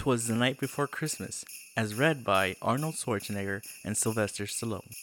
[0.00, 1.44] 'Twas the Night Before Christmas,
[1.76, 4.96] as read by Arnold Schwarzenegger and Sylvester Stallone.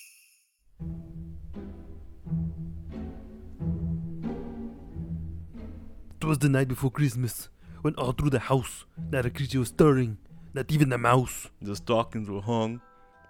[6.20, 7.50] Twas the night before Christmas,
[7.84, 10.18] when all through the house not a creature was stirring,
[10.56, 11.52] not even a mouse.
[11.62, 12.82] The stockings were hung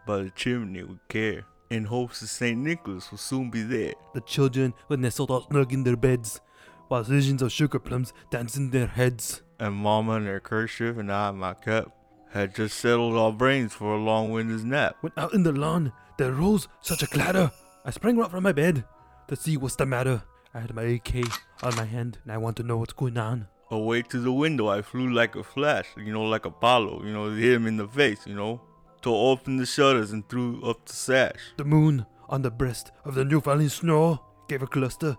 [0.05, 2.57] by the chimney with care, in hopes that St.
[2.57, 3.93] Nicholas will soon be there.
[4.13, 6.39] The children were nestled all snug in their beds,
[6.87, 9.41] while visions of sugar plums danced in their heads.
[9.59, 11.91] And Mama in her kerchief and I in my cap
[12.31, 14.97] had just settled our brains for a long winter's nap.
[15.01, 17.51] When out in the lawn there rose such a clatter,
[17.85, 18.83] I sprang right from my bed
[19.27, 20.21] to see what's the matter.
[20.53, 21.25] I had my AK
[21.63, 23.47] on my hand, and I want to know what's going on.
[23.69, 27.29] Away to the window, I flew like a flash, you know, like Apollo, you know,
[27.31, 28.61] hit him in the face, you know.
[29.01, 31.53] Tore open the shutters and threw up the sash.
[31.57, 35.17] The moon on the breast of the new falling snow gave a cluster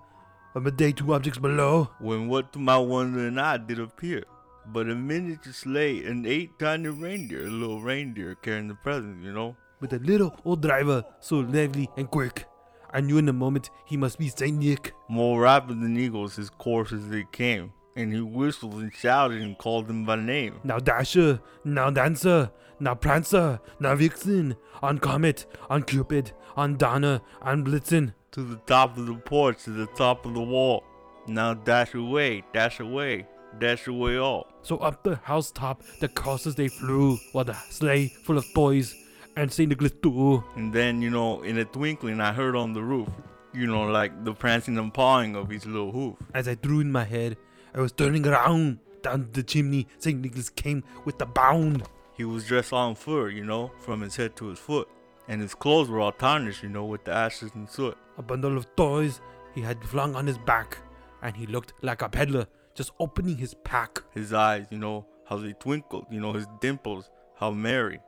[0.54, 1.90] of day two objects below.
[1.98, 4.24] When what to my wonder and eye did appear,
[4.66, 9.32] but a miniature sleigh and eight tiny reindeer, a little reindeer carrying the presents, you
[9.32, 9.56] know.
[9.80, 12.46] With a little old driver so lively and quick.
[12.90, 14.92] I knew in a moment he must be Saint Nick.
[15.08, 19.58] More rapid than eagles, his course as they came, and he whistled and shouted and
[19.58, 20.60] called them by name.
[20.62, 27.64] Now Dasher, now Dancer, now Prancer, now Vixen, on Comet, on Cupid, on Donner, on
[27.64, 28.14] Blitzen.
[28.32, 30.84] To the top of the porch, to the top of the wall.
[31.26, 33.26] Now dash away, dash away,
[33.58, 34.46] dash away all.
[34.62, 38.94] So up the housetop the coursers they flew, while the sleigh full of toys,
[39.36, 40.44] and Saint Nicholas too.
[40.54, 43.08] And then, you know, in a twinkling, I heard on the roof,
[43.52, 46.16] you know, like the prancing and pawing of his little hoof.
[46.32, 47.36] As I threw in my head,
[47.74, 48.78] I was turning around.
[49.02, 51.84] Down the chimney, Saint Nicholas came with a bound.
[52.16, 54.88] He was dressed all in fur, you know, from his head to his foot.
[55.28, 57.96] And his clothes were all tarnished, you know, with the ashes and soot.
[58.16, 59.20] A bundle of toys
[59.54, 60.78] he had flung on his back,
[61.22, 64.02] and he looked like a peddler just opening his pack.
[64.12, 68.00] His eyes, you know, how they twinkled, you know, his dimples, how merry.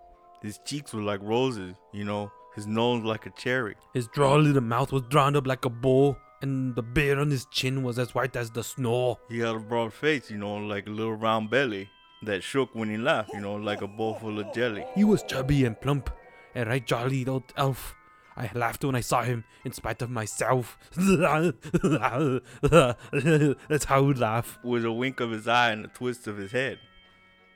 [0.43, 3.77] His cheeks were like roses, you know, his nose like a cherry.
[3.95, 7.45] His droll little mouth was drawn up like a bow, and the beard on his
[7.47, 9.19] chin was as white as the snow.
[9.29, 11.91] He had a broad face, you know, like a little round belly
[12.23, 14.85] that shook when he laughed, you know, like a bowl full of jelly.
[14.95, 16.11] He was chubby and plump,
[16.55, 17.97] a right jolly old elf.
[18.37, 20.79] I laughed when I saw him, in spite of myself.
[20.97, 21.55] That's
[23.85, 24.59] how we laugh.
[24.63, 26.79] With a wink of his eye and a twist of his head.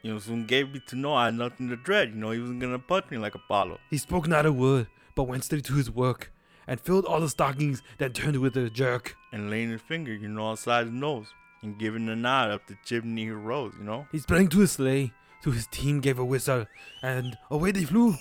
[0.03, 2.11] You know, soon gave me to know I had nothing to dread.
[2.11, 3.79] You know, he wasn't gonna punch me like Apollo.
[3.89, 6.31] He spoke not a word, but went straight to his work,
[6.67, 9.17] and filled all the stockings, then turned with a jerk.
[9.33, 11.27] And laying his finger, you know, outside his nose.
[11.63, 14.07] And giving a nod up the chimney he rose, you know.
[14.13, 15.13] He sprang to his sleigh,
[15.45, 16.67] to his team gave a whistle,
[17.03, 18.15] and away they flew,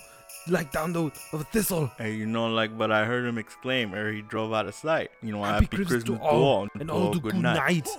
[0.48, 1.92] like down the of a thistle.
[2.00, 5.12] And you know, like, but I heard him exclaim ere he drove out of sight.
[5.22, 7.90] You know, Happy happy, Christmas Christmas, to all, and all the good night.